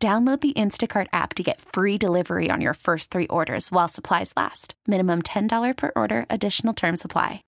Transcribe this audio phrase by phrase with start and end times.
[0.00, 4.32] Download the Instacart app to get free delivery on your first three orders while supplies
[4.36, 4.74] last.
[4.86, 7.42] Minimum $10 per order, additional term supply.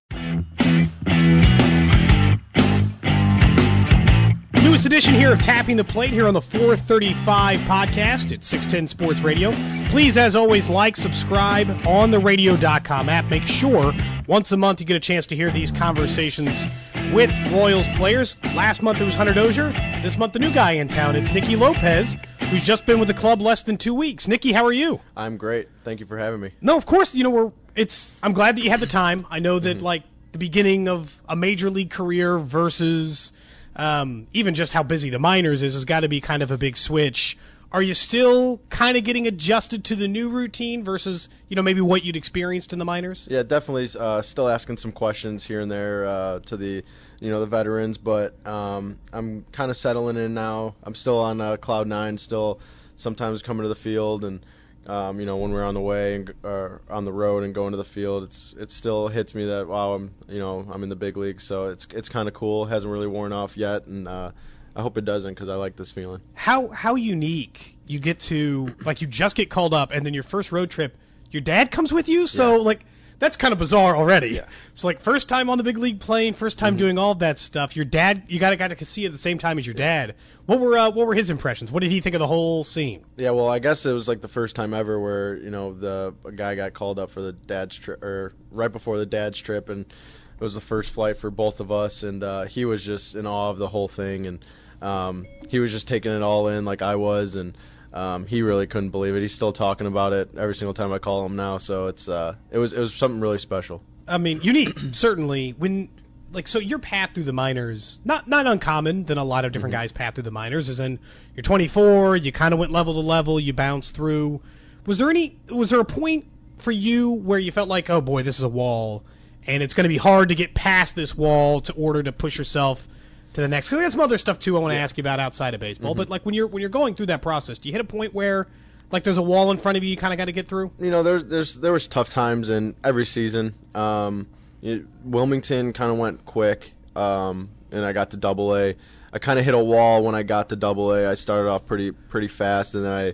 [4.61, 9.21] Newest edition here of Tapping the Plate here on the 435 podcast at 610 Sports
[9.21, 9.53] Radio.
[9.85, 13.29] Please, as always, like, subscribe on the radio.com app.
[13.29, 13.93] Make sure
[14.27, 16.65] once a month you get a chance to hear these conversations
[17.13, 18.35] with Royals players.
[18.55, 19.71] Last month it was Hunter Dozier.
[20.03, 21.15] This month, the new guy in town.
[21.15, 22.15] It's Nicky Lopez,
[22.51, 24.27] who's just been with the club less than two weeks.
[24.27, 24.99] Nicky, how are you?
[25.15, 25.69] I'm great.
[25.85, 26.51] Thank you for having me.
[26.59, 27.15] No, of course.
[27.15, 27.51] You know, we're.
[27.75, 28.13] It's.
[28.21, 29.25] I'm glad that you had the time.
[29.29, 33.31] I know that like the beginning of a major league career versus
[33.77, 36.57] um, even just how busy the minors is has got to be kind of a
[36.57, 37.37] big switch.
[37.71, 41.79] Are you still kind of getting adjusted to the new routine versus you know maybe
[41.79, 43.29] what you'd experienced in the minors?
[43.31, 43.89] Yeah, definitely.
[43.97, 46.83] Uh, still asking some questions here and there uh, to the
[47.21, 50.75] you know the veterans, but um, I'm kind of settling in now.
[50.83, 52.17] I'm still on uh, cloud nine.
[52.17, 52.59] Still
[52.97, 54.45] sometimes coming to the field and.
[54.87, 57.69] Um, you know, when we're on the way and or on the road and going
[57.69, 60.89] to the field, it's it still hits me that wow, I'm you know I'm in
[60.89, 62.65] the big league, so it's it's kind of cool.
[62.65, 64.31] hasn't really worn off yet, and uh,
[64.75, 66.23] I hope it doesn't because I like this feeling.
[66.33, 70.23] How how unique you get to like you just get called up and then your
[70.23, 70.97] first road trip,
[71.29, 72.25] your dad comes with you.
[72.25, 72.61] So Yeah.
[72.63, 72.83] like
[73.21, 74.29] that's kind of bizarre already.
[74.29, 74.47] Yeah.
[74.73, 77.37] So like first time on the big league plane, first time doing all of that
[77.37, 77.75] stuff.
[77.75, 79.75] Your dad, you got to got to see it at the same time as your
[79.75, 80.15] dad.
[80.47, 81.71] What were uh, what were his impressions?
[81.71, 83.05] What did he think of the whole scene?
[83.17, 86.15] Yeah, well, I guess it was like the first time ever where you know the
[86.25, 89.69] a guy got called up for the dad's trip, or right before the dad's trip,
[89.69, 93.13] and it was the first flight for both of us, and uh, he was just
[93.13, 94.43] in awe of the whole thing, and
[94.81, 97.55] um, he was just taking it all in like I was, and
[97.93, 99.21] um, he really couldn't believe it.
[99.21, 102.35] He's still talking about it every single time I call him now, so it's uh,
[102.51, 103.81] it was it was something really special.
[104.07, 105.89] I mean, unique certainly when
[106.33, 109.73] like so your path through the minors not not uncommon than a lot of different
[109.73, 110.99] guys path through the minors is in
[111.35, 114.39] you're 24 you kind of went level to level you bounced through
[114.85, 116.25] was there any was there a point
[116.57, 119.03] for you where you felt like oh boy this is a wall
[119.45, 122.37] and it's going to be hard to get past this wall to order to push
[122.37, 122.87] yourself
[123.33, 125.01] to the next because I got some other stuff too i want to ask you
[125.01, 127.69] about outside of baseball but like when you're when you're going through that process do
[127.69, 128.47] you hit a point where
[128.91, 130.71] like there's a wall in front of you you kind of got to get through
[130.79, 133.55] you know, there's there's there was tough times in every season.
[133.73, 134.27] Um,
[134.61, 138.75] it, Wilmington kind of went quick, um, and I got to Double A.
[139.13, 141.09] I kind of hit a wall when I got to Double A.
[141.09, 143.13] I started off pretty pretty fast, and then I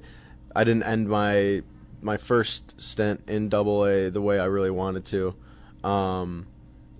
[0.60, 1.62] I didn't end my
[2.02, 5.36] my first stint in Double A the way I really wanted to.
[5.88, 6.48] Um,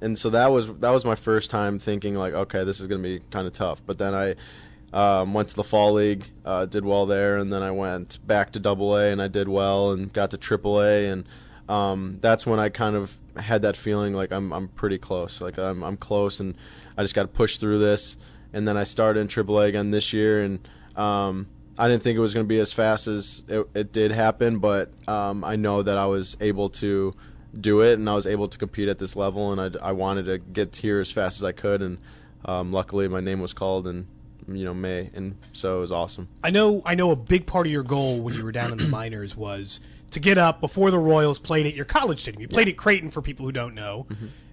[0.02, 3.04] and so that was that was my first time thinking like, okay, this is gonna
[3.04, 3.82] be kind of tough.
[3.86, 4.36] But then I
[4.94, 8.52] um, went to the fall league, uh, did well there, and then I went back
[8.54, 11.26] to Double A and I did well, and got to Triple A, and
[11.68, 15.58] um, that's when I kind of had that feeling like I'm I'm pretty close, like
[15.58, 16.56] I'm I'm close, and
[16.98, 18.18] I just got to push through this.
[18.54, 21.48] And then I started in Triple A again this year, and um,
[21.78, 24.60] I didn't think it was going to be as fast as it, it did happen,
[24.60, 27.14] but um, I know that I was able to
[27.60, 30.26] do it, and I was able to compete at this level, and I, I wanted
[30.26, 31.98] to get here as fast as I could, and
[32.46, 34.08] um, luckily my name was called in
[34.48, 36.28] you know May, and so it was awesome.
[36.44, 38.78] I know I know a big part of your goal when you were down in
[38.78, 39.80] the minors was
[40.12, 42.42] to get up before the Royals played at your college stadium.
[42.42, 44.08] You played at Creighton for people who don't know.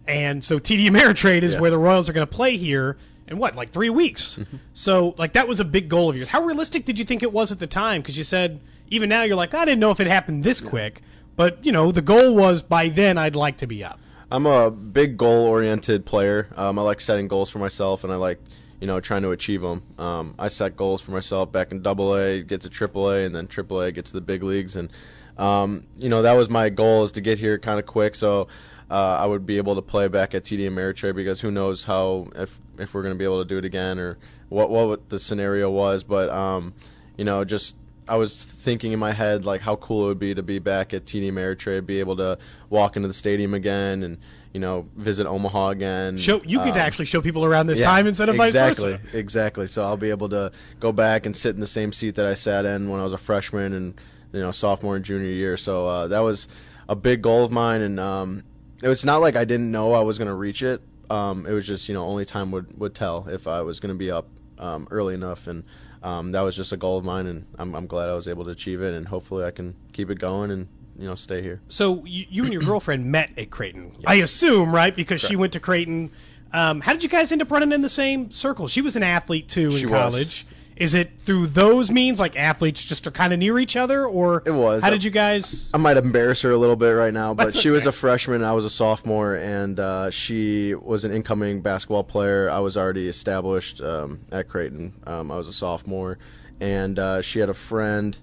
[0.07, 1.61] And so TD Ameritrade is Yeah.
[1.61, 2.97] where the Royals are going to play here
[3.29, 4.41] in what, like 3 weeks.
[4.73, 6.29] So like that was a big goal of yours.
[6.29, 9.23] How realistic did you think it was at the time cuz you said even now
[9.23, 11.01] you're like I didn't know if it happened this quick,
[11.37, 14.01] but you know, the goal was by then I'd like to be up.
[14.31, 16.49] I'm a big goal-oriented player.
[16.57, 18.41] Um, I like setting goals for myself, and I like,
[18.81, 19.83] you know, trying to achieve them.
[19.99, 23.35] Um, I set goals for myself back in Double A, get to Triple A, and
[23.35, 24.91] then Triple A get to the big leagues, and
[25.39, 28.49] um, you know that was my goal is to get here kind of quick, so
[28.91, 32.29] uh, I would be able to play back at TD Ameritrade because who knows how
[32.35, 35.19] if if we're going to be able to do it again or what what the
[35.19, 36.75] scenario was, but um,
[37.17, 40.35] you know just I was thinking in my head like how cool it would be
[40.35, 42.39] to be back at TD Ameritrade, be able to
[42.71, 44.19] walk into the stadium again, and
[44.53, 46.17] you know visit Omaha again.
[46.17, 48.51] Show you get to Um, actually show people around this yeah, time instead of vice
[48.51, 49.17] exactly, versa.
[49.19, 49.67] exactly.
[49.67, 52.35] So I'll be able to go back and sit in the same seat that I
[52.35, 54.01] sat in when I was a freshman and
[54.33, 55.57] you know sophomore and junior year.
[55.57, 56.47] So uh, that was
[56.89, 58.43] a big goal of mine, and um,
[58.83, 60.83] it was not like I didn't know I was going to reach it.
[61.09, 63.95] Um, it was just you know only time would would tell if I was going
[63.95, 64.29] to be up
[64.59, 65.65] um, early enough, and
[66.05, 68.45] um, that was just a goal of mine, and I'm, I'm glad I was able
[68.45, 70.69] to achieve it, and hopefully I can keep it going and
[70.99, 71.63] you know stay here.
[71.69, 74.95] So you, you and your girlfriend met at Creighton, I assume, right?
[74.95, 76.11] Because she went to Creighton.
[76.53, 78.69] Um, how did you guys end up running in the same circle?
[78.69, 80.45] She was an athlete too in She was.
[80.77, 84.43] Is it through those means, like athletes just are kind of near each other, or
[84.45, 84.83] It was.
[84.83, 85.71] How did you guys?
[85.73, 88.43] I might embarrass her a little bit right now, but That's she was a freshman.
[88.43, 92.51] I was a sophomore, and uh, she was an incoming basketball player.
[92.51, 95.01] I was already established um, at Creighton.
[95.07, 96.19] Um, I was a sophomore,
[96.61, 98.17] and uh, she had a friend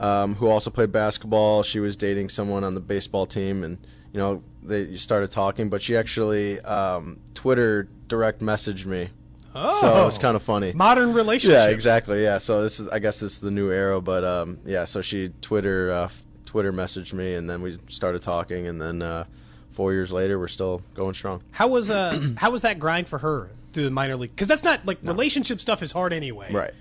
[0.00, 1.62] um, who also played basketball.
[1.62, 3.78] She was dating someone on the baseball team, and
[4.12, 5.68] you know they started talking.
[5.68, 9.10] But she actually um, Twitter direct messaged me,
[9.54, 10.72] Oh, so it's kind of funny.
[10.72, 11.64] modern relationships.
[11.66, 12.22] Yeah, exactly.
[12.22, 14.84] Yeah, so this is I guess this is the new era, but um, yeah.
[14.84, 16.08] So she Twitter uh,
[16.46, 19.24] Twitter messaged me, and then we started talking, and then uh,
[19.70, 21.42] four years later, we're still going strong.
[21.52, 24.30] How was uh how was that grind for her through the minor league?
[24.34, 26.52] Because that's not like relationship stuff is hard anyway.
[26.52, 26.72] Right.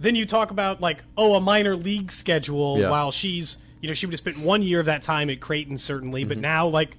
[0.00, 2.90] Then you talk about like oh a minor league schedule Yeah.
[2.90, 5.76] while she's you know she would have spent one year of that time at Creighton
[5.78, 6.28] certainly, Mm-hmm.
[6.28, 6.96] but now like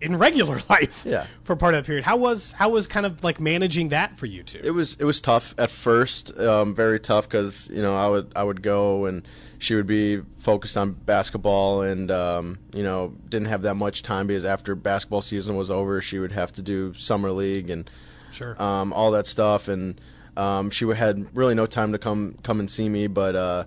[0.00, 1.26] in regular life Yeah.
[1.44, 2.04] for part of that period.
[2.04, 4.60] How was how was kind of like managing that for you two?
[4.62, 8.32] It was it was tough at first, um, very tough because you know I would
[8.36, 9.26] I would go and
[9.58, 14.26] she would be focused on basketball and um, you know didn't have that much time
[14.28, 17.90] because after basketball season was over, she would have to do summer league and
[18.32, 18.60] sure.
[18.62, 20.00] um, all that stuff, and
[20.36, 23.08] um, she had really no time to come come and see me.
[23.08, 23.64] But uh,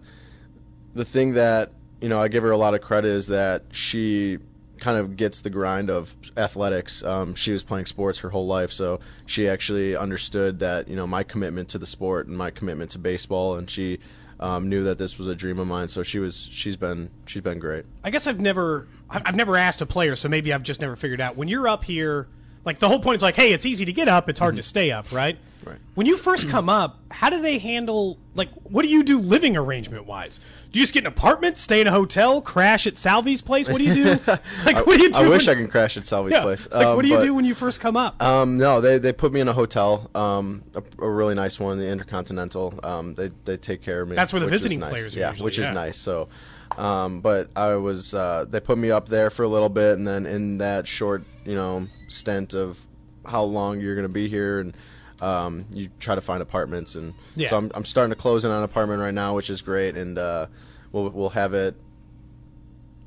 [0.94, 4.38] the thing that you know I give her a lot of credit is that she
[4.82, 7.04] kind of gets the grind of athletics.
[7.04, 11.08] Um, she was playing sports her whole life, so she actually understood that you know
[11.08, 14.00] my commitment to the sport and my commitment to baseball, and she
[14.42, 15.88] um, knew that this was a dream of mine.
[15.88, 17.86] So she was she's been she's been great.
[18.04, 20.98] I guess I've never I've I've never asked a player, so maybe I've just never
[20.98, 21.38] figured out.
[21.38, 22.28] When you're up here,
[22.66, 24.64] like the whole point is like, hey, it's easy to get up, it's hard to
[24.64, 25.38] stay up, right?
[25.64, 25.78] Right.
[25.94, 29.56] When you first come up, how do they handle like what do you do living
[29.56, 30.40] arrangement wise?
[30.72, 33.70] Do you just get an apartment, stay in a hotel, crash at Salvy's place?
[33.70, 34.20] What do you do?
[34.66, 35.20] Like what do you do?
[35.20, 36.68] I wish when- I could crash at Salvy's yeah, place.
[36.72, 38.22] Like Um, what do you but- do when you first come up?
[38.22, 41.78] Um, no, they they put me in a hotel, um, a, a really nice one,
[41.78, 42.80] the Intercontinental.
[42.84, 44.16] Um, they they take care of me.
[44.16, 44.92] That's where the visiting nice.
[44.92, 45.70] players are yeah, usually, which yeah.
[45.70, 45.98] is nice.
[45.98, 46.30] So,
[46.78, 50.08] um, but I was uh, they put me up there for a little bit, and
[50.08, 52.86] then in that short, you know, stint of
[53.26, 54.74] how long you're going to be here, and
[55.22, 57.50] um, you try to find apartments, and Yeah.
[57.50, 59.96] so I'm I'm starting to close in on an apartment right now, which is great,
[59.96, 60.48] and uh,
[60.92, 61.76] we'll we'll have it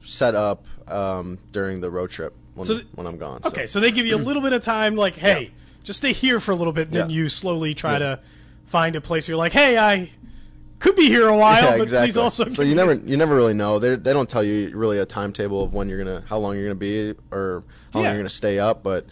[0.03, 3.41] set up um, during the road trip when, So th- when I'm gone.
[3.45, 5.51] Okay, so they give you a little bit of time, like, hey,
[5.83, 7.99] just stay here for a little bit, and then you slowly try Yeah.
[7.99, 8.21] to
[8.67, 9.29] find a place.
[9.29, 10.11] You're like, hey, I
[10.79, 12.09] could be here a while, yeah, but exactly.
[12.09, 12.49] please also.
[12.49, 13.79] so you never this." you never really know.
[13.79, 16.67] They they don't tell you really a timetable of when you're gonna how long you're
[16.67, 19.07] gonna be or how long you're gonna stay up, but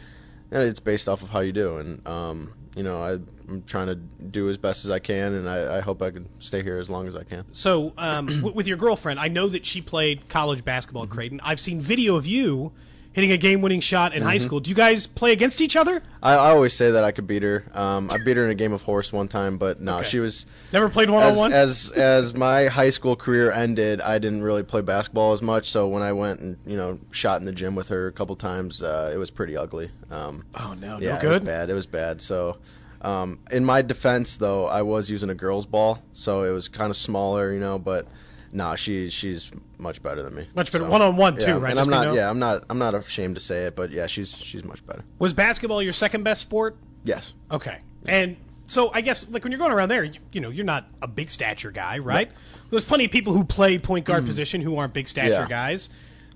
[0.51, 1.79] it's based off of how you do.
[1.79, 3.13] And um, you know, I,
[3.49, 6.29] I'm trying to do as best as I can, and I, I hope I can
[6.41, 7.45] stay here as long as I can.
[7.53, 11.41] So, um, with your girlfriend, I know that she played college basketball at Creighton.
[11.43, 12.73] I've seen video of you
[13.13, 14.47] hitting a game-winning shot in high Mm-hmm.
[14.47, 14.61] school.
[14.61, 16.03] Do you guys play against each other?
[16.23, 17.65] I, I always say that I could beat her.
[17.75, 20.09] Um, I beat her in a game of horse one time, but no, Okay.
[20.09, 21.53] she was Never played one-on-one.
[21.53, 25.71] as as my high school career ended, I didn't really play basketball as much.
[25.71, 28.35] So when I went and you know shot in the gym with her a couple
[28.37, 29.91] times, uh, it was pretty ugly.
[30.11, 31.43] Um, oh no, yeah, no it good.
[31.43, 31.71] was bad.
[31.71, 32.23] It was bad.
[32.23, 32.57] So
[33.03, 36.91] um, in my defense, though, I was using a girl's ball, so it was kind
[36.91, 37.79] of smaller, you know.
[37.79, 38.07] But
[38.53, 40.47] no, she she's much better than me.
[40.55, 40.85] Much better.
[40.85, 41.71] So, One-on-one, too, yeah, right?
[41.71, 42.05] And Just I'm not.
[42.05, 42.15] know?
[42.15, 42.65] Yeah, I'm not.
[42.71, 45.03] I'm not ashamed to say it, but yeah, she's she's much better.
[45.19, 46.77] Was basketball your second best sport?
[47.05, 47.33] Yes.
[47.51, 47.79] Okay.
[48.07, 50.87] And so I guess like when you're going around there, you, you know, you're not
[51.03, 52.31] a big stature guy, right?
[52.71, 55.39] There's plenty of people who play point guard position who aren't big stature Mm.
[55.41, 55.47] Yeah.
[55.49, 55.91] guys.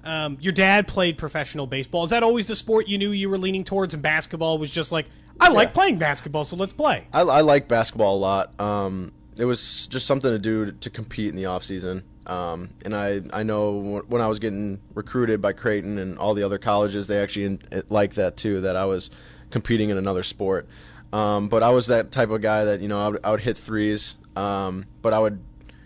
[0.04, 2.04] Um, your dad played professional baseball.
[2.04, 3.92] Is that always the sport you knew you were leaning towards?
[3.94, 5.06] And basketball was just like,
[5.40, 5.73] I like Yeah.
[5.73, 7.06] playing basketball, so let's play.
[7.12, 8.61] I, I like basketball a lot.
[8.61, 12.02] Um, it was just something to do to, to compete in the off season.
[12.26, 16.43] Um, and I, I know when I was getting recruited by Creighton and all the
[16.43, 18.61] other colleges, they actually in, it, like that too.
[18.62, 19.11] That I was
[19.50, 20.66] competing in another sport.
[21.12, 23.40] Um, but I was that type of guy that you know I would, I would
[23.40, 25.40] hit threes, um, but I would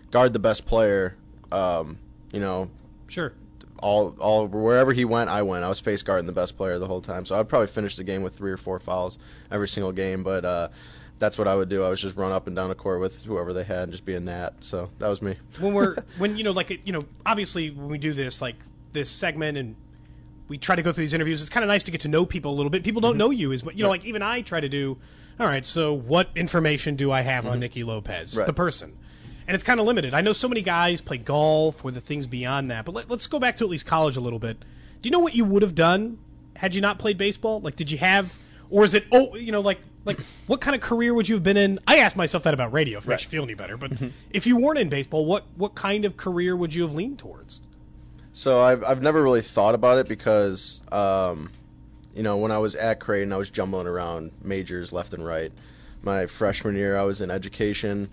[0.09, 1.15] guard the best player.
[1.51, 1.99] Um,
[2.31, 2.71] you know,
[3.07, 3.33] Sure.
[3.77, 5.63] all all wherever he went, I went.
[5.63, 7.25] I was face guarding the best player the whole time.
[7.25, 9.19] So I'd probably finish the game with three or four fouls
[9.51, 10.23] every single game.
[10.23, 10.69] But uh,
[11.21, 11.83] that's what I would do.
[11.83, 14.05] I was just run up and down the court with whoever they had and just
[14.05, 14.55] be a gnat.
[14.63, 15.37] So that was me.
[15.59, 18.55] when we're when you know like you know obviously when we do this like
[18.91, 19.75] this segment and
[20.47, 22.25] we try to go through these interviews it's kind of nice to get to know
[22.25, 23.19] people a little bit people don't mm-hmm.
[23.19, 24.97] know you as much you know like even i try to do
[25.39, 27.61] all right so what information do i have on mm-hmm.
[27.61, 28.45] Nicky Lopez Right.
[28.45, 28.97] the person
[29.47, 32.27] and it's kind of limited i know so many guys play golf or the things
[32.27, 34.57] beyond that but let, let's go back to at least college a little bit
[35.01, 36.17] do you know what you would have done
[36.57, 38.37] had you not played baseball like did you have
[38.69, 41.43] or is it oh you know like like what kind of career would you have
[41.43, 41.79] been in?
[41.87, 43.77] I asked myself that about radio if it makes you feel any better.
[43.77, 43.91] But
[44.31, 47.61] if you weren't in baseball, what what kind of career would you have leaned towards?
[48.33, 51.51] So I've I've never really thought about it because, um,
[52.15, 55.51] you know, when I was at Creighton, I was jumbling around majors left and right.
[56.03, 58.09] My freshman year, I was in education.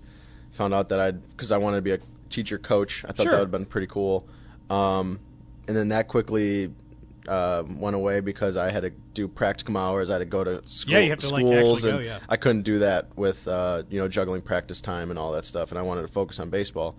[0.53, 3.05] Found out that I'd because I wanted to be a teacher coach.
[3.05, 3.33] I thought Sure.
[3.33, 4.27] that would have been pretty cool.
[4.71, 5.21] Um,
[5.69, 6.71] and then that quickly
[7.29, 10.11] uh, went away because I had to do practicum hours.
[10.11, 12.07] I had to go to school, Yeah, you have to, like, schools, actually go, and
[12.07, 12.19] yeah.
[12.29, 15.71] I couldn't do that with uh, you know juggling practice time and all that stuff.
[15.71, 16.97] And I wanted to focus on baseball.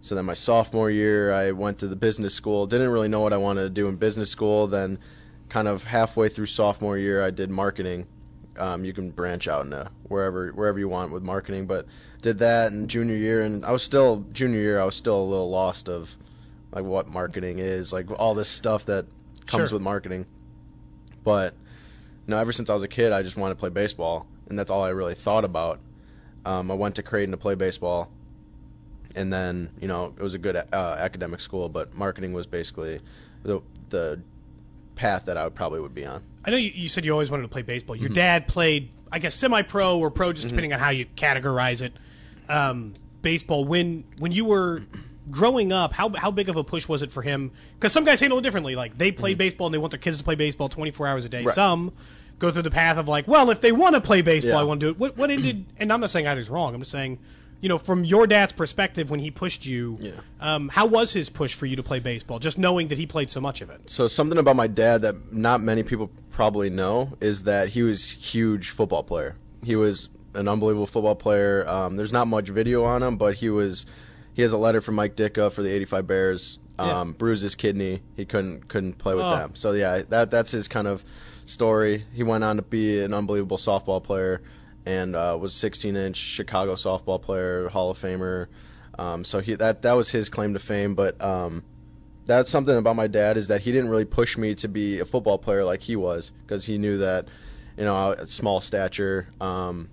[0.00, 2.66] So then my sophomore year, I went to the business school.
[2.66, 4.66] Didn't really know what I wanted to do in business school.
[4.66, 4.98] Then,
[5.48, 8.06] kind of halfway through sophomore year, I did marketing.
[8.58, 11.86] Um, you can branch out into wherever wherever you want with marketing, but
[12.22, 14.80] did that in junior year, and I was still junior year.
[14.80, 16.16] I was still a little lost of
[16.72, 19.06] like what marketing is, like all this stuff that
[19.46, 19.76] comes Sure.
[19.76, 20.26] with marketing.
[21.24, 21.54] But
[22.26, 24.58] you know, ever since I was a kid, I just wanted to play baseball, and
[24.58, 25.80] that's all I really thought about.
[26.44, 28.10] Um, I went to Creighton to play baseball,
[29.14, 33.00] and then you know it was a good uh, academic school, but marketing was basically
[33.42, 33.60] the
[33.90, 34.20] the
[34.94, 36.22] path that I would probably would be on.
[36.44, 37.96] I know you, you said you always wanted to play baseball.
[37.96, 38.04] Mm-hmm.
[38.06, 41.92] Your dad played, I guess, semi-pro or pro, just depending on how you categorize it.
[42.48, 43.64] Um, baseball.
[43.64, 44.82] When when you were
[45.30, 47.50] growing up, how how big of a push was it for him?
[47.74, 48.76] Because some guys handle it differently.
[48.76, 51.28] Like they play baseball and they want their kids to play baseball 24 hours a
[51.28, 51.38] day.
[51.38, 51.46] Mm-hmm.
[51.48, 51.54] Right.
[51.54, 51.92] Some
[52.38, 54.60] go through the path of like, well, if they want to play baseball, Yeah.
[54.60, 54.98] I want to do it.
[54.98, 55.64] What what ended?
[55.78, 56.74] And I'm not saying either's wrong.
[56.74, 57.18] I'm just saying.
[57.58, 60.10] You know, from your dad's perspective, when he pushed you, Yeah.
[60.40, 62.38] um, how was his push for you to play baseball?
[62.38, 63.80] Just knowing that he played so much of it.
[63.88, 68.10] So something about my dad that not many people probably know is that he was
[68.10, 69.36] huge football player.
[69.64, 71.66] He was an unbelievable football player.
[71.66, 73.86] Um, there's not much video on him, but he was.
[74.36, 76.58] He has a letter from Mike Ditka for the '85 Bears.
[76.78, 77.00] Yeah.
[77.00, 78.02] Um, Bruised his kidney.
[78.16, 79.34] He couldn't couldn't play with Oh.
[79.34, 79.54] them.
[79.54, 81.02] So yeah, that that's his kind of
[81.46, 82.04] story.
[82.12, 84.42] He went on to be an unbelievable softball player,
[84.84, 88.48] and uh, was 16-inch Chicago softball player, Hall of Famer.
[88.98, 90.94] Um, so he that that was his claim to fame.
[90.94, 91.64] But um,
[92.26, 95.06] that's something about my dad is that he didn't really push me to be a
[95.06, 97.26] football player like he was because he knew that
[97.78, 99.88] you know a small stature um,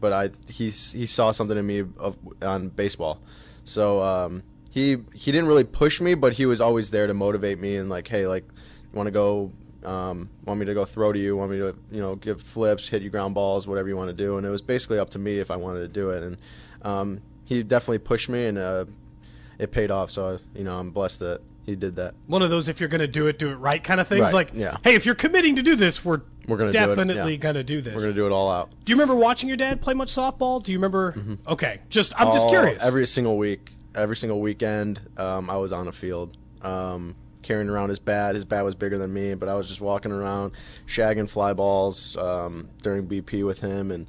[0.00, 3.20] but I he he saw something in me of, on baseball
[3.68, 7.58] so um, he he didn't really push me but he was always there to motivate
[7.58, 9.52] me and like hey like you want to go
[9.84, 12.88] um, want me to go throw to you want me to you know give flips
[12.88, 15.18] hit you ground balls whatever you want to do and it was basically up to
[15.18, 16.36] me if I wanted to do it and
[16.82, 18.84] um, he definitely pushed me and uh,
[19.58, 22.68] it paid off so you know I'm blessed that he did that one of those
[22.68, 24.32] if you're going to do it, do it right kind of things.
[24.32, 24.78] Right, Like, yeah.
[24.84, 27.52] hey, if you're committing to do this, we're We're gonna definitely yeah.
[27.52, 27.94] to do this.
[27.94, 28.70] We're gonna do it all out.
[28.84, 30.62] do you remember watching your dad play much softball?
[30.62, 31.14] Do you remember?
[31.46, 32.82] Okay, just I'm just curious.
[32.82, 37.90] Every single week, every single weekend, um, I was on the field, um, carrying around
[37.90, 38.34] his bat.
[38.34, 40.52] His bat was bigger than me, but I was just walking around,
[40.86, 44.06] shagging fly balls um, during BP with him, and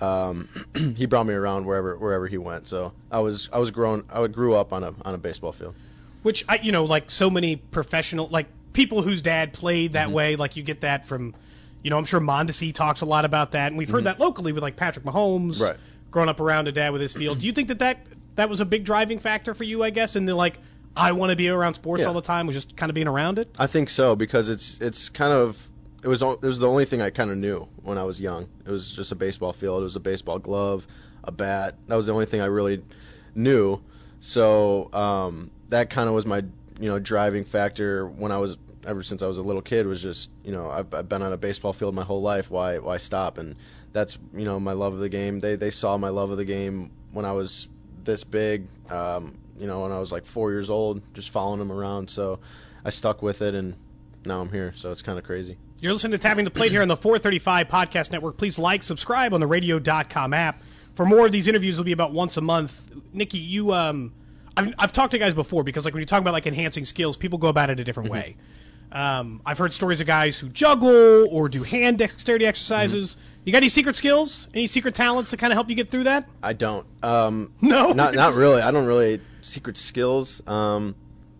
[0.00, 0.48] um,
[0.96, 2.66] he brought me around wherever wherever he went.
[2.66, 4.04] So I was I was grown.
[4.10, 5.74] I grew up on a on a baseball field.
[6.22, 10.14] Which I, you know, like so many professional, like people whose dad played that Mm-hmm.
[10.14, 10.36] way.
[10.36, 11.34] Like you get that from,
[11.84, 14.52] you know, I'm sure Mondesi talks a lot about that, and we've heard that locally
[14.52, 15.62] with like Patrick Mahomes, Mm-hmm.
[15.62, 15.76] Right.
[16.10, 17.38] growing up around a dad with his field.
[17.38, 17.98] Do you think that that
[18.36, 19.84] that was a big driving factor for you?
[19.84, 20.58] I guess, and the like,
[20.96, 22.08] I want to be around sports Yeah.
[22.08, 23.54] all the time, was just kind of being around it.
[23.58, 25.68] I think so because it's it's kind of
[26.02, 28.48] it was it was the only thing I kind of knew when I was young.
[28.66, 29.82] It was just a baseball field.
[29.82, 30.86] It was a baseball glove,
[31.24, 31.76] a bat.
[31.88, 32.82] That was the only thing I really
[33.34, 33.80] knew.
[34.20, 36.38] So um, that kind of was my
[36.80, 40.02] you know driving factor when I was ever since I was a little kid was
[40.02, 42.50] just you know I've, I've been on a baseball field my whole life.
[42.50, 43.38] Why why stop?
[43.38, 43.56] And
[43.92, 45.40] that's you know my love of the game.
[45.40, 47.68] They they saw my love of the game when I was
[48.04, 48.66] this big.
[48.90, 52.10] Um, you know when I was like four years old, just following them around.
[52.10, 52.40] So
[52.84, 53.76] I stuck with it and
[54.24, 54.72] now I'm here.
[54.76, 55.56] So it's kind of crazy.
[55.80, 58.36] You're listening to Tapping the Plate here on the 435 Podcast Network.
[58.36, 60.62] Please like, subscribe on the radio.com app.
[60.94, 62.82] For more of these interviews, will be about once a month.
[63.12, 64.12] Nicky, you, um,
[64.56, 67.16] I've, I've talked to guys before because, like, when you talk about like enhancing skills,
[67.16, 68.36] people go about it a different way.
[68.94, 73.16] Um, I've heard stories of guys who juggle or do hand dexterity exercises.
[73.44, 74.48] You got any secret skills?
[74.54, 76.28] Any secret talents to kind of help you get through that?
[76.42, 76.86] I don't.
[77.02, 77.92] Um, No?
[77.92, 78.62] not not really.
[78.62, 80.40] I don't really secret skills.
[80.46, 80.94] Um,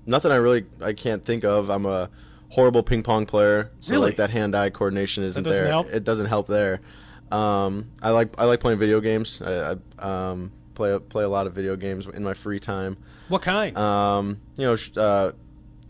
[0.04, 0.32] nothing.
[0.32, 1.70] I really I can't think of.
[1.70, 2.11] I'm a
[2.50, 3.70] horrible ping pong player.
[3.80, 4.06] So Really?
[4.08, 5.70] like that hand eye coordination isn't doesn't there.
[5.70, 5.88] help?
[5.90, 6.80] It doesn't help there.
[7.32, 9.40] Um, I like I like playing video games.
[9.40, 12.96] I, I um, play play a lot of video games in my free time.
[13.28, 13.76] What kind?
[13.78, 15.32] Um, you know, uh,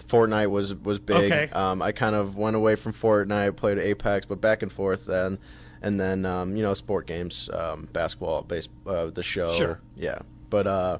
[0.08, 1.32] Fortnite was was big.
[1.32, 1.52] Okay.
[1.52, 5.38] Um, I kind of went away from Fortnite, played Apex, but back and forth then,
[5.82, 9.50] and then um, you know, sport games, um, basketball, base, uh, the show.
[9.50, 9.80] Sure.
[9.96, 10.18] Yeah,
[10.50, 10.98] but uh,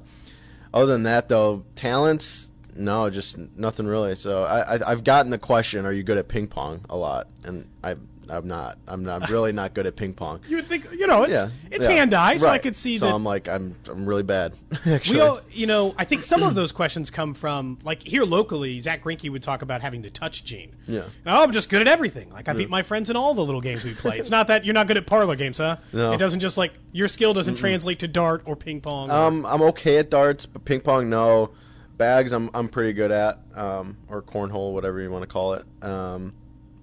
[0.73, 4.15] other than that, though, talents, No, just nothing really.
[4.15, 7.29] So I, I I've gotten the question, "Are you good at ping pong?" a lot,
[7.43, 7.95] and I
[8.29, 8.77] I'm not.
[8.87, 10.39] I'm not really not good at ping pong.
[10.47, 11.91] You would think, you know, it's Yeah, it's yeah.
[11.91, 12.61] hand eye, so I Right.
[12.63, 13.13] could see so that.
[13.13, 14.53] I'm like I'm I'm really bad.
[14.85, 18.23] Actually, we all, you know, I think some of those questions come from like here
[18.23, 18.79] locally.
[18.79, 20.75] Zack Greinke would talk about having the touch gene.
[20.87, 21.03] Yeah.
[21.25, 22.29] Oh, I'm just good at everything.
[22.31, 24.17] Like I beat my friends in all the little games we play.
[24.19, 25.77] It's not that you're not good at parlor games, huh?
[25.93, 26.13] No.
[26.13, 29.09] It doesn't just like your skill doesn't translate to dart or ping pong.
[29.11, 31.51] or- Um, I'm okay at darts, but ping pong, no.
[31.97, 35.63] Bags, I'm I'm pretty good at, um, or cornhole, whatever you want to call it.
[35.81, 36.33] Um,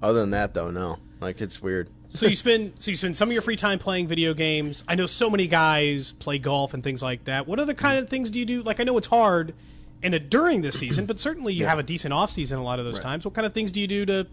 [0.03, 0.99] other than that, though, no.
[1.23, 1.89] Like it's weird.
[2.11, 4.85] So you spend so you spend some of your free time playing video games.
[4.87, 7.47] I know so many guys play golf and things like that.
[7.47, 8.63] What other kind of things do you do?
[8.63, 9.55] Like I know it's hard
[10.03, 12.79] and it, during this season, but certainly you have a decent off season a lot
[12.79, 13.25] of those times.
[13.25, 14.27] What kind of things do you do to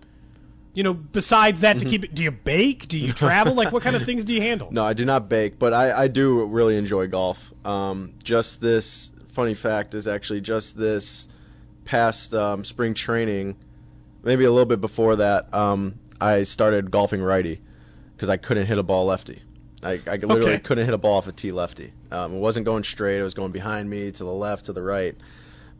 [0.74, 1.90] you know, besides that to Mm-hmm.
[1.90, 2.88] keep it do you bake?
[2.88, 3.54] Do you travel?
[3.56, 4.70] like what kind of things do you handle?
[4.72, 7.52] No, I do not bake, but I, I do really enjoy golf.
[7.66, 11.28] Um, just this funny fact is actually just this
[11.86, 13.56] past um, spring training,
[14.24, 17.62] maybe a little bit before that, um, I started golfing righty
[18.16, 19.42] because I couldn't hit a ball lefty.
[19.82, 20.60] I, I literally Okay.
[20.60, 21.94] couldn't hit a ball off a tee lefty.
[22.12, 23.20] Um, it wasn't going straight.
[23.20, 25.16] It was going behind me, to the left, to the right.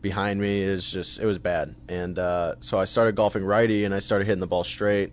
[0.00, 3.94] Behind me is just it was bad, and uh, so I started golfing righty, and
[3.94, 5.12] I started hitting the ball straight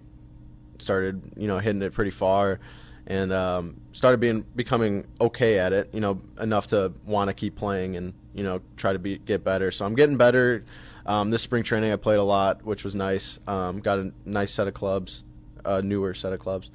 [0.79, 2.60] started you know hitting it pretty far
[3.07, 7.55] and um, started being becoming okay at it you know enough to want to keep
[7.55, 10.63] playing and you know try to be get better so i'm getting better
[11.07, 14.51] um, this spring training i played a lot which was nice um, got a nice
[14.53, 15.23] set of clubs
[15.65, 16.69] a newer set of clubs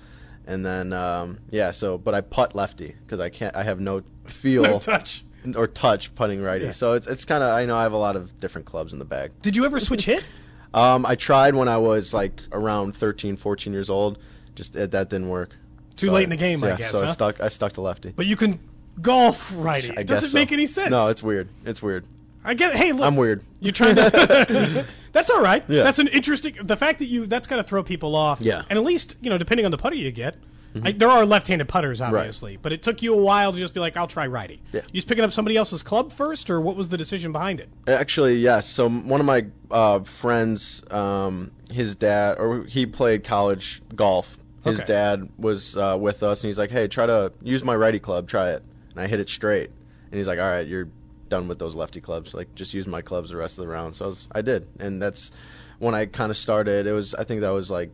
[0.46, 4.02] and then um, yeah so but i putt lefty because i can't i have no
[4.26, 5.24] feel No touch.
[5.56, 6.72] or touch putting righty Yeah.
[6.72, 8.98] so it's, it's kind of i know i have a lot of different clubs in
[8.98, 10.24] the bag Did you ever switch hit?
[10.74, 14.18] um, I tried when I was like around 13, 14 years old.
[14.54, 15.50] Just uh, that didn't work.
[15.96, 17.08] Too So late in the game, I yeah, guess, So huh?
[17.08, 17.40] I stuck.
[17.42, 18.12] I stuck to lefty.
[18.16, 18.58] But you can
[19.02, 19.90] golf righty.
[19.90, 20.34] I It guess doesn't so.
[20.38, 20.90] make any sense.
[20.90, 21.48] No, it's weird.
[21.66, 22.06] It's weird.
[22.44, 22.75] I get.
[22.75, 23.44] Hey, look, I'm weird.
[23.61, 24.87] You're trying to.
[25.12, 25.64] that's all right.
[25.68, 25.82] Yeah.
[25.82, 26.56] That's an interesting.
[26.62, 28.40] The fact that you that's got to throw people off.
[28.40, 28.54] Yeah.
[28.58, 28.66] Mm-hmm.
[28.70, 30.37] And at least you know, depending on the putter you get,
[30.82, 32.62] I, there are left-handed putters, obviously, right.
[32.62, 34.62] but it took you a while to just be like, I'll try righty.
[34.72, 34.80] Yeah.
[34.87, 37.68] You just picking up somebody else's club first, or what was the decision behind it?
[37.87, 38.68] Actually, yes.
[38.68, 44.38] So one of my uh, friends, um, his dad, or he played college golf.
[44.64, 44.86] His Okay.
[44.86, 48.28] dad was uh, with us, and he's like, "Hey, try to use my righty club.
[48.28, 48.62] Try it."
[48.93, 49.71] And I hit it straight,
[50.10, 50.88] and he's like, "All right, you're
[51.32, 52.34] done with those lefty clubs.
[52.34, 54.68] Like, just use my clubs the rest of the round." So I, was, I did,
[54.78, 55.32] and that's
[55.78, 56.86] when I kind of started.
[56.86, 57.90] It was, I think that was like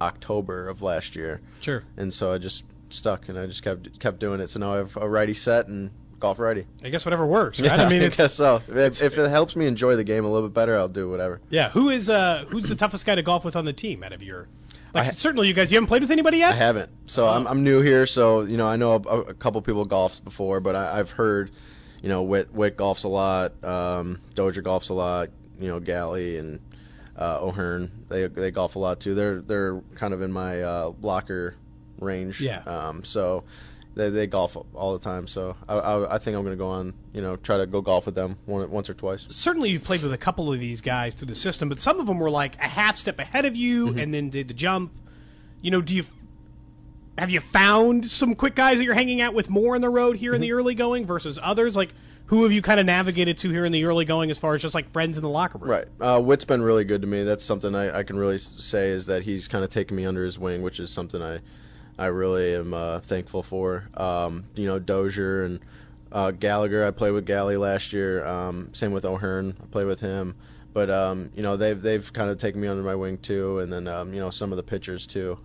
[0.00, 1.40] October of last year.
[1.60, 1.82] Sure.
[1.96, 4.50] and so I just stuck and I just kept kept doing it.
[4.50, 5.90] So now I have a righty set and
[6.20, 6.66] golf righty.
[6.82, 7.66] I guess whatever works, right?
[7.78, 8.62] Yeah, I mean, I it's guess so.
[8.68, 11.40] If, if it helps me enjoy the game a little bit better, I'll do whatever.
[11.50, 11.70] yeah.
[11.70, 14.22] Who is uh who's the toughest guy to golf with on the team out of
[14.22, 14.48] your?
[14.92, 16.52] Like I- certainly you guys, you haven't played with anybody yet.
[16.52, 18.06] I haven't, so I'm I'm new here.
[18.06, 21.50] So you know I know a, a couple people golfed before, but I, I've heard,
[22.04, 26.36] you know, Whit Whit golfs a lot, um, Dozier golfs a lot, you know, Galley
[26.36, 26.60] and
[27.18, 29.14] uh, O'Hearn they they golf a lot too.
[29.14, 31.54] They're they're kind of in my uh, blocker
[32.00, 32.40] range.
[32.42, 32.58] Yeah.
[32.66, 33.44] Um, so
[33.94, 35.26] they they golf all the time.
[35.28, 38.04] So I I, I think I'm gonna go on, you know, try to go golf
[38.04, 39.24] with them one, once or twice.
[39.30, 42.06] certainly you've played with a couple of these guys through the system, but some of
[42.06, 43.98] them were like a half step ahead of you Mm-hmm.
[44.00, 44.92] and then did the jump.
[45.62, 46.04] You know, do you
[47.18, 50.16] have you found some quick guys that you're hanging out with more in the road
[50.16, 50.56] here in the Mm-hmm.
[50.58, 51.76] early going versus others?
[51.76, 51.90] Like,
[52.26, 54.62] who have you kind of navigated to here in the early going as far as
[54.62, 55.70] just like friends in the locker room?
[55.70, 55.86] Right.
[56.00, 57.22] Uh, Whit's been really good to me.
[57.22, 60.24] That's something I, I can really say is that he's kind of taken me under
[60.24, 61.40] his wing, which is something I
[61.96, 63.88] I really am uh, thankful for.
[63.94, 65.60] Um, you know, Dozier and
[66.10, 66.84] uh, Gallagher.
[66.84, 68.24] I played with Galley last year.
[68.26, 69.54] Um, same with O'Hearn.
[69.62, 70.34] I played with him.
[70.72, 73.72] But um, you know, they've they've kind of taken me under my wing too, and
[73.72, 75.38] then um, you know some of the pitchers too.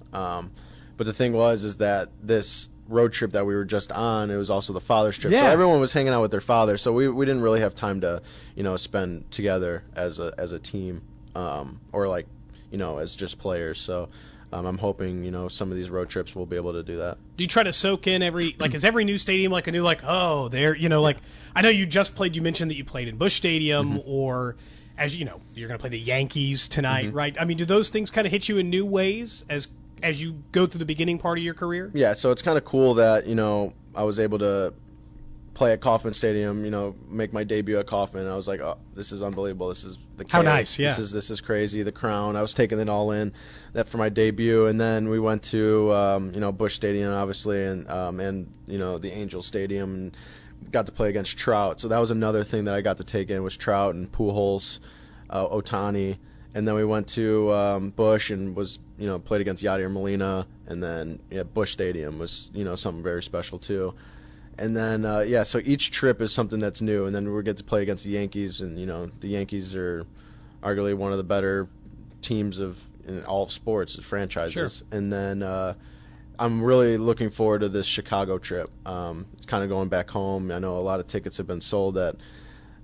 [1.00, 4.36] But the thing was is that this road trip that we were just on, it
[4.36, 5.32] was also the father's trip.
[5.32, 5.44] Yeah.
[5.44, 8.02] So everyone was hanging out with their father, so we, we didn't really have time
[8.02, 8.22] to,
[8.54, 11.02] you know, spend together as a as a team,
[11.36, 12.28] um, or like,
[12.70, 13.80] you know, as just players.
[13.80, 14.10] So
[14.52, 16.98] um, I'm hoping, you know, some of these road trips we'll be able to do
[16.98, 17.18] that.
[17.38, 19.84] Do you try to soak in every like is every new stadium like a new
[19.84, 21.18] like oh there you know like
[21.56, 24.10] I know you just played you mentioned that you played in Busch Stadium Mm-hmm.
[24.10, 24.58] or
[24.98, 27.90] as you know you're going to play the Yankees tonight right I mean do those
[27.90, 29.70] things kind of hit you in new ways as
[30.04, 32.66] as you go through the beginning part of your career Yeah, so it's kind of
[32.66, 34.74] cool that you know I was able to
[35.60, 36.64] play at Kauffman Stadium.
[36.64, 38.26] You know, make my debut at Kauffman.
[38.26, 39.68] I was like, oh, this is unbelievable.
[39.68, 40.88] This is the How nice, yeah.
[40.88, 41.84] This is this is crazy.
[41.84, 42.36] The crown.
[42.36, 43.34] I was taking it all in
[43.74, 47.66] that for my debut, and then we went to um, you know Busch Stadium, obviously,
[47.66, 49.94] and um, and you know the Angel Stadium.
[49.94, 50.18] And,
[50.72, 53.30] Got to play against Trout, so that was another thing that I got to take
[53.30, 54.80] in was Trout and Pujols,
[55.30, 56.18] uh, Ohtani,
[56.56, 60.48] and then we went to um, Busch and was you know played against Yadier Molina,
[60.68, 63.94] and then yeah, Busch Stadium was you know something very special too,
[64.58, 67.58] and then uh, yeah, so each trip is something that's new, and then we get
[67.58, 70.06] to play against the Yankees, and you know the Yankees are
[70.62, 71.68] arguably one of the better
[72.22, 74.98] teams of in all of sports franchises, Sure.
[74.98, 75.44] and then.
[75.44, 75.74] Uh,
[76.42, 78.70] I'm really looking forward to this Chicago trip.
[78.86, 80.52] Um, it's kind of going back home.
[80.52, 82.16] I know a lot of tickets have been sold at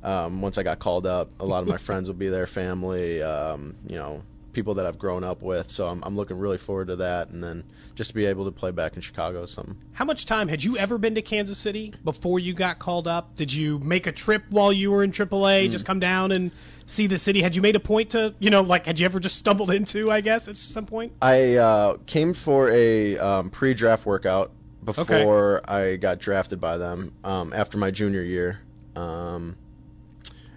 [0.06, 3.24] um, once I got called up, a lot of my friends will be there, family,
[3.24, 4.22] um, you know,
[4.54, 5.70] people that I've grown up with.
[5.70, 7.64] So I'm, I'm looking really forward to that, and then
[7.96, 9.76] just to be able to play back in Chicago is something.
[9.94, 13.36] How much time had you ever been to Kansas City before you got called up?
[13.36, 15.72] Did you make a trip while you were in AAA?
[15.72, 16.52] Just come down and
[16.86, 17.42] see the city?
[17.42, 20.12] Had you made a point to, you know, like, had you ever just stumbled into,
[20.12, 21.14] I guess, at some point?
[21.20, 24.52] I uh, came for a um, pre-draft workout
[24.84, 28.60] before I got drafted by them um, after my junior year.
[28.96, 29.58] Um,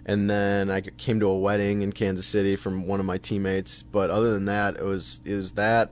[0.09, 3.83] and then I came to a wedding in Kansas City from one of my teammates.
[3.83, 5.89] But other than that, it was it was that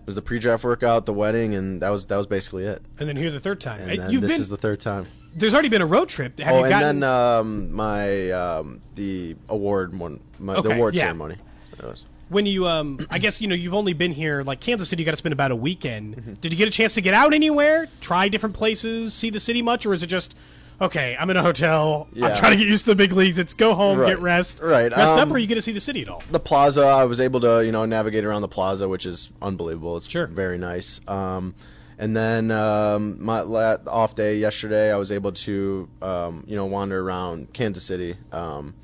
[0.00, 2.82] it was the pre-draft workout, the wedding, and that was that was basically it.
[2.98, 3.80] And then here the third time.
[3.82, 5.06] And then You've this been, is the third time.
[5.34, 6.40] there's already been a road trip.
[6.40, 10.94] Have oh, you and gotten, then um, my um, the award one, my, the award
[10.94, 11.04] yeah.
[11.04, 11.36] ceremony.
[11.76, 14.90] That was- when you, um, I guess, you know, you've only been here, like Kansas
[14.90, 16.16] City, you got to spend about a weekend.
[16.16, 16.34] Mm-hmm.
[16.34, 19.62] Did you get a chance to get out anywhere, try different places, see the city
[19.62, 20.34] much, or is it just,
[20.80, 23.54] okay, I'm in a hotel, I'm trying to get used to the big leagues, it's
[23.54, 24.08] go home, Right.
[24.08, 26.22] get rest, Right, rest up, um, or you get to see the city at all?
[26.30, 29.96] the plaza i was able to you know navigate around the plaza which is unbelievable.
[29.96, 30.26] It's Sure.
[30.26, 31.00] very nice.
[31.08, 31.54] Um,
[31.98, 37.00] and then um, my off day yesterday i was able to um, you know wander
[37.00, 38.74] around kansas city um,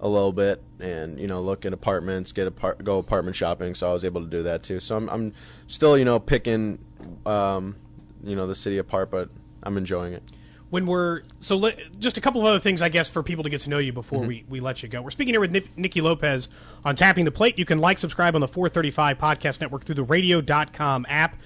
[0.00, 3.74] a little bit and you know look in apartments get a apart- go apartment shopping.
[3.74, 4.80] So i was able to do that too.
[4.80, 5.32] So i'm, I'm
[5.68, 6.84] still you know picking
[7.24, 7.76] um,
[8.24, 9.28] you know the city apart but
[9.62, 10.22] i'm enjoying it
[10.70, 13.50] when we're so let, just a couple of other things i guess for people to
[13.50, 14.28] get to know you before Mm-hmm.
[14.28, 15.00] we, we let you go.
[15.02, 16.48] We're speaking here with Nick, Nicky Lopez
[16.84, 17.58] on tapping the plate.
[17.58, 21.36] You can like subscribe on the 435 podcast network through the radio.com app.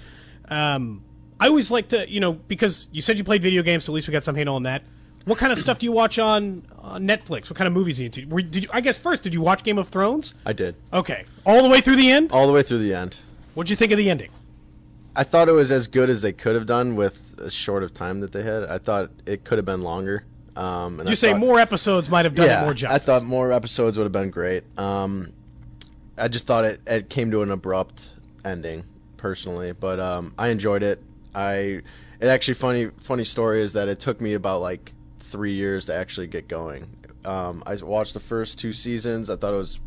[0.48, 1.02] Um,
[1.38, 3.94] i always like to you know because you said you played video games so at
[3.94, 4.82] least we got some handle on that.
[5.26, 7.50] What kind of stuff do you watch on, on netflix?
[7.50, 8.26] What kind of movies are you into?
[8.28, 10.34] Were, did you, i guess first did you watch game of thrones?
[10.46, 10.76] I did.
[10.92, 11.24] Okay.
[11.44, 12.32] All the way through the end?
[12.32, 13.16] All the way through the end.
[13.54, 14.30] What'd you think of the ending
[15.16, 17.92] I thought it was as good as they could have done with a short of
[17.92, 18.64] time that they had.
[18.64, 20.24] I thought it could have been longer.
[20.56, 23.02] Um, and you I say thought- more episodes might have done yeah, it more justice
[23.02, 24.64] I thought more episodes would have been great.
[24.78, 25.32] Um,
[26.18, 28.10] I just thought it, it came to an abrupt
[28.44, 28.84] ending,
[29.16, 31.02] personally, but um, I enjoyed it.
[31.34, 31.82] I
[32.20, 35.94] it actually funny funny story is that it took me about like three years to
[35.94, 36.88] actually get going.
[37.24, 39.30] Um, I watched the first two seasons.
[39.30, 39.78] I thought it was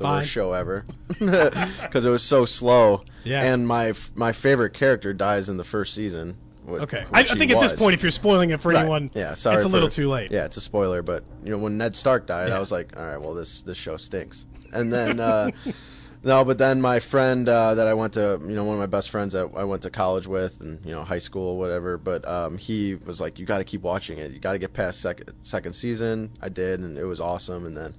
[0.00, 0.18] the Fine.
[0.22, 3.04] worst show ever because it was so slow.
[3.24, 3.42] Yeah.
[3.42, 6.36] And my my favorite character dies in the first season.
[6.68, 8.80] okay which I, I think at this point if you're spoiling it for Right.
[8.80, 9.56] anyone Yeah, sorry.
[9.56, 12.26] it's a little too late Yeah, it's a spoiler, but you know when Ned Stark
[12.26, 12.56] died, Yeah.
[12.56, 14.46] I was like, all right, well this this show stinks.
[14.72, 15.50] And then uh,
[16.22, 18.86] no, but then my friend uh, that I went to, you know, one of my
[18.86, 21.96] best friends that I went to college with, and you know, high school, whatever.
[21.98, 24.30] But um, he was like, you got to keep watching it.
[24.30, 26.30] You got to get past second second season.
[26.40, 27.66] I did, and it was awesome.
[27.66, 27.94] And then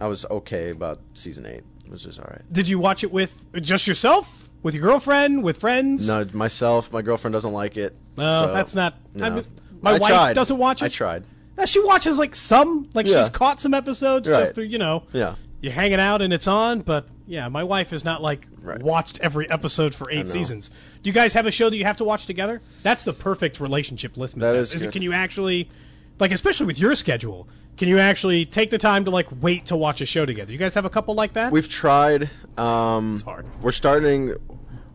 [0.00, 1.62] I was okay about season eight.
[1.84, 2.42] It was just all right.
[2.52, 6.06] Did you watch it with just yourself, with your girlfriend, with friends?
[6.08, 7.94] No, myself, my girlfriend doesn't like it.
[8.16, 8.94] No, so- that's not.
[9.20, 9.44] I mean,
[9.82, 10.32] my I wife tried.
[10.34, 10.86] doesn't watch it.
[10.86, 11.24] I tried.
[11.58, 13.20] Uh, She watches like some, like Yeah.
[13.20, 14.40] she's caught some episodes Right.
[14.40, 15.34] just through, you know, Yeah.
[15.60, 16.80] you're hanging out and it's on.
[16.80, 18.82] But yeah, my wife is not like Right.
[18.82, 20.70] watched every episode for eight seasons.
[21.02, 22.60] Do you guys have a show that you have to watch together?
[22.82, 24.74] That's the perfect relationship listening That test.
[24.74, 25.70] is it, can you actually,
[26.18, 29.76] like, especially with your schedule, can you actually take the time to like wait to
[29.76, 30.52] watch a show together?
[30.52, 31.52] You guys have a couple like that?
[31.52, 32.30] We've tried.
[32.56, 33.46] Um, It's hard.
[33.62, 34.34] We're starting.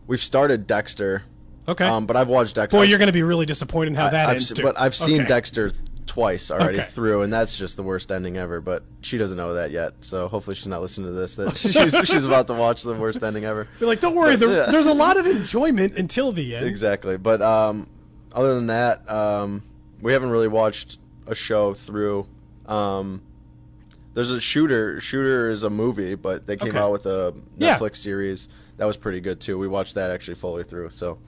[0.06, 1.22] We've started Dexter.
[1.68, 1.84] Okay.
[1.86, 2.78] Um, but I've watched Dexter.
[2.78, 4.58] Boy, you're going to be really disappointed in how that I've, ends.
[4.60, 5.28] But I've seen Okay.
[5.28, 5.70] Dexter
[6.06, 6.88] twice already Okay.
[6.90, 8.60] through, and that's just the worst ending ever.
[8.60, 11.36] But she doesn't know that yet, so hopefully she's not listening to this.
[11.36, 11.74] That she's
[12.08, 13.68] she's about to watch the worst ending ever.
[13.78, 14.70] Be like, don't worry, But, there, yeah.
[14.72, 16.66] there's a lot of enjoyment until the end.
[16.66, 17.16] Exactly.
[17.16, 17.88] But um,
[18.32, 19.62] other than that, um,
[20.00, 22.26] we haven't really watched a show through.
[22.70, 23.22] Um,
[24.14, 25.00] there's a shooter.
[25.00, 26.78] Shooter is a movie, but they came Okay.
[26.78, 27.76] out with a Yeah.
[27.78, 29.58] Netflix series that was pretty good too.
[29.58, 30.90] We watched that actually fully through.
[30.90, 31.18] So,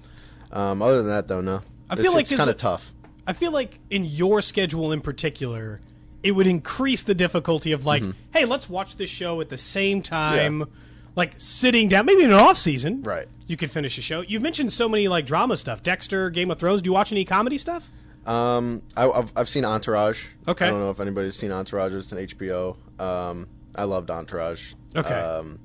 [0.53, 1.63] um, other than that, though, no.
[1.91, 2.93] I It's- feel like it's kind of tough.
[3.27, 5.81] I feel like in your schedule in particular,
[6.23, 8.03] it would increase the difficulty of like,
[8.33, 10.71] hey, let's watch this show at the same time, Mm-hmm.
[10.71, 10.77] Yeah.
[11.17, 13.03] like sitting down, maybe in an off season.
[13.03, 13.29] Right.
[13.47, 14.23] You could finish a show.
[14.23, 16.81] You've mentioned so many like drama stuff, Dexter, Game of Thrones.
[16.83, 17.89] Do you watch any comedy stuff?
[18.27, 20.27] Um, I, I've, I've seen Entourage.
[20.47, 20.67] Okay.
[20.67, 21.93] I don't know if anybody's seen Entourage.
[21.93, 22.77] It's an HBO.
[23.01, 24.75] Um, I loved Entourage.
[24.95, 25.13] Okay.
[25.15, 25.59] Um,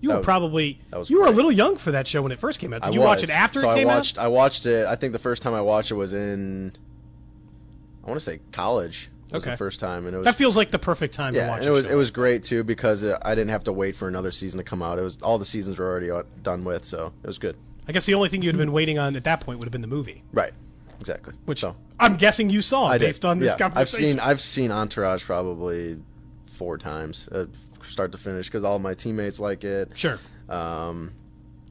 [0.00, 2.38] You were was- probably was you were a little young for that show when it
[2.40, 2.82] first came out.
[2.82, 4.24] Did I you watch it after so it came I watched, out?
[4.24, 4.86] I watched it.
[4.86, 6.72] I think the first time I watched it was in,
[8.04, 9.08] I want to say college.
[9.30, 9.52] Was Okay.
[9.52, 11.60] the first time, and it was That feels like the perfect time to yeah, watch.
[11.60, 13.96] and it was show it was great too because uh, I didn't have to wait
[13.96, 14.98] for another season to come out.
[14.98, 17.56] It was all the seasons were already uh, done with, so it was good.
[17.88, 19.72] I guess the only thing you'd have been waiting on at that point would have
[19.72, 20.22] been the movie.
[20.34, 20.52] Right.
[21.02, 21.34] Exactly.
[21.44, 23.06] Which so I'm guessing you saw I did.
[23.06, 25.98] based on this yeah, I've seen I've seen Entourage probably
[26.46, 27.44] four times, uh,
[27.88, 29.90] start to finish, because all my teammates like it.
[29.94, 30.18] Sure.
[30.48, 31.12] Um,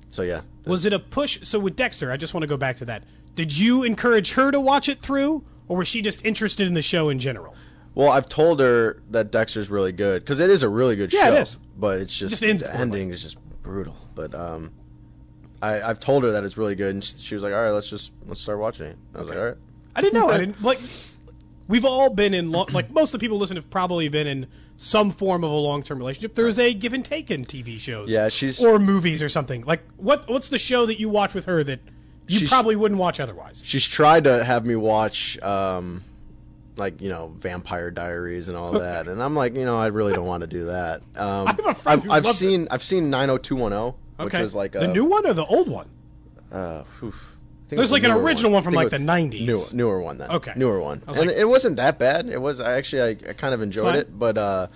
[0.09, 1.39] so yeah, Was it a push?
[1.43, 3.03] So with Dexter, I just want to go back to that.
[3.35, 6.81] Did you encourage her to watch it through, or was she just interested in the
[6.81, 7.55] show in general?
[7.95, 11.25] Well, I've told her that Dexter's really good because it is a really good Yeah,
[11.27, 11.33] show.
[11.35, 11.59] it is.
[11.77, 13.95] But it's just, Just the ending is just brutal.
[14.15, 14.71] But um,
[15.61, 17.71] I, I've told her that it's really good, and she, she was like, "All right,
[17.71, 19.57] let's just let's start watching it." I was like, "All right."
[19.95, 20.29] I didn't know.
[20.29, 20.79] I didn't like.
[21.67, 24.47] We've all been in lo- like most of the people listen have probably been in
[24.77, 26.35] some form of a long term relationship.
[26.35, 29.63] There's a give and take in TV shows, Yeah, she's- or movies or something.
[29.63, 30.27] Like what?
[30.27, 31.79] What's the show that you watch with her that
[32.27, 33.61] you She's- probably wouldn't watch otherwise?
[33.65, 36.03] She's tried to have me watch, um,
[36.77, 40.13] like you know, Vampire Diaries and all that, and I'm like, you know, I really
[40.13, 41.01] don't want to do that.
[41.15, 43.93] Um, I have a friend I've, who I've loves seen I've seen 90210,
[44.25, 45.89] which was like a, the new one or the old one?
[46.51, 47.15] Uh, oof.
[47.15, 49.45] I think There's like an original one from, like, the 90s.
[49.45, 50.29] Newer, newer one then.
[50.29, 50.51] Okay.
[50.57, 52.27] newer one, and like- it wasn't that bad.
[52.27, 54.67] It was I actually I, I kind of enjoyed it, but uh,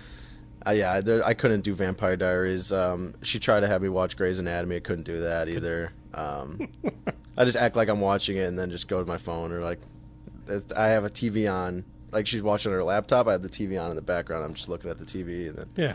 [0.66, 2.72] uh yeah, there, I couldn't do Vampire Diaries.
[2.72, 4.76] Um, she tried to have me watch Grey's Anatomy.
[4.76, 5.92] I couldn't do that either.
[6.16, 6.70] Um,
[7.36, 9.60] I just act like I'm watching it and then just go to my phone or
[9.60, 9.78] like
[10.74, 11.84] I have a TV on.
[12.10, 13.26] Like she's watching her laptop.
[13.26, 14.42] I have the TV on in the background.
[14.42, 15.92] I'm just looking at the TV, and then Yeah.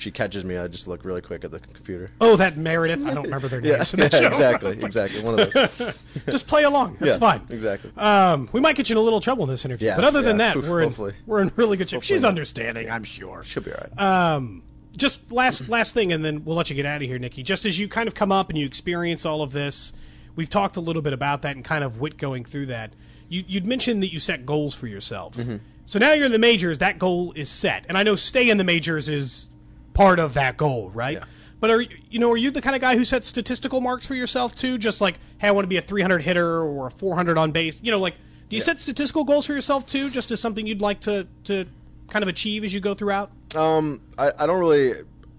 [0.00, 2.10] She catches me, I just look really quick at the computer.
[2.22, 3.04] Oh, that Meredith.
[3.06, 4.26] I don't remember their Yeah, names that show.
[4.28, 5.20] exactly, exactly.
[5.22, 5.98] One of those.
[6.28, 6.96] Just play along.
[7.00, 7.42] That's Yeah, fine.
[7.50, 7.90] Exactly.
[7.98, 10.22] Um, we might get you in a little trouble in this interview, Yeah, but other
[10.22, 10.94] than that, we're in
[11.26, 11.98] we're in really good shape.
[11.98, 12.28] Hopefully She's not.
[12.28, 13.44] understanding, I'm sure.
[13.44, 14.00] She'll be all right.
[14.34, 14.62] Um,
[14.96, 17.42] just last last thing, and then we'll let you get out of here, Nicky.
[17.42, 19.92] Just as you kind of come up and you experience all of this,
[20.34, 22.94] we've talked a little bit about that and kind of wit going through that.
[23.28, 25.34] You, you'd mentioned that you set goals for yourself.
[25.36, 25.56] Mm-hmm.
[25.84, 26.78] So now you're in the majors.
[26.78, 29.49] That goal is set, and I know stay in the majors is
[29.94, 31.18] part of that goal, right?
[31.18, 31.24] Yeah.
[31.60, 34.14] But are you- know are you the kind of guy who sets statistical marks for
[34.14, 34.78] yourself too?
[34.78, 37.80] Just like hey, I want to be a 300 hitter or a 400 on base.
[37.82, 38.14] You know, like
[38.48, 41.66] do you set statistical goals for yourself too, just as something you'd like to to
[42.08, 43.30] kind of achieve as you go throughout?
[43.54, 44.92] Um, I, I don't really,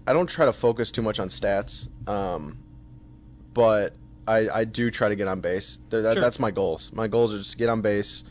[0.06, 1.88] I don't try to focus too much on stats.
[2.08, 2.58] Um,
[3.54, 3.94] but
[4.26, 5.78] I, I do try to get on base.
[5.90, 6.22] That, Sure.
[6.22, 6.90] That's my goals.
[6.94, 8.24] My goals are just to get on base.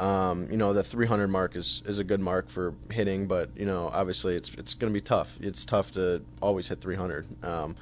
[0.00, 3.66] Um, you know, the 300 mark is, is a good mark for hitting, but you
[3.66, 5.36] know, obviously it's it's going to be tough.
[5.40, 7.44] It's tough to always hit 300.
[7.44, 7.74] Um,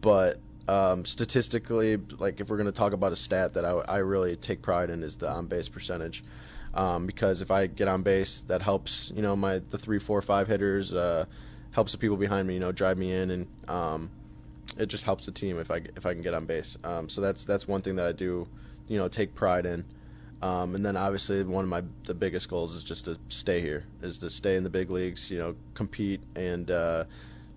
[0.00, 3.96] but um, statistically, like if we're going to talk about a stat that I, I
[3.98, 6.24] really take pride in is the on base percentage.
[6.74, 9.12] Um, because if I get on base, that helps.
[9.14, 11.24] You know, my the three, four, five hitters uh,
[11.70, 12.54] helps the people behind me.
[12.54, 14.10] You know, drive me in, and um,
[14.76, 16.76] it just helps the team if I if I can get on base.
[16.82, 18.48] Um, so that's that's one thing that I do.
[18.88, 19.84] You know, take pride in.
[20.44, 23.86] Um, and then obviously one of my the biggest goals is just to stay here,
[24.02, 25.30] is to stay in the big leagues.
[25.30, 27.04] You know, compete and uh,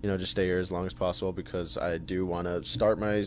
[0.02, 2.98] you know just stay here as long as possible because I do want to start
[2.98, 3.26] my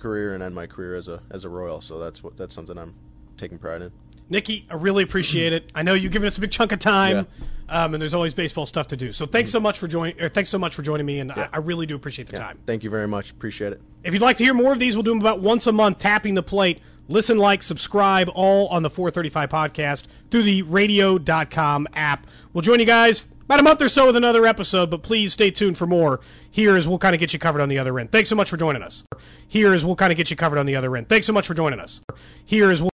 [0.00, 1.82] career and end my career as a as a Royal.
[1.82, 2.94] So that's what that's something I'm
[3.36, 3.92] taking pride in.
[4.30, 5.70] Nicky, I really appreciate it.
[5.74, 7.26] I know you've given us a big chunk of time,
[7.68, 9.12] um, and there's always baseball stuff to do.
[9.12, 10.18] So thanks so much for joining.
[10.22, 12.58] Or thanks so much for joining me, and I, I really do appreciate the time.
[12.64, 13.30] Thank you very much.
[13.30, 13.82] Appreciate it.
[14.04, 15.98] If you'd like to hear more of these, we'll do them about once a month.
[15.98, 16.80] Tapping the plate.
[17.08, 22.26] Listen, like, subscribe, all on the 435 podcast through the Radio.com app.
[22.52, 25.50] We'll join you guys about a month or so with another episode, but please stay
[25.50, 26.20] tuned for more.
[26.50, 28.12] Here is we'll kind of get you covered on the other end.
[28.12, 29.04] Thanks so much for joining us.
[29.48, 31.08] Here is we'll kind of get you covered on the other end.
[31.08, 32.00] Thanks so much for joining us.
[32.44, 32.90] Here is we'll.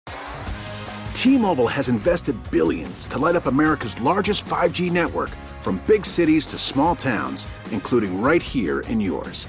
[1.13, 6.59] T-Mobile has invested billions to light up America's largest 5G network from big cities to
[6.59, 9.49] small towns, including right here in yours.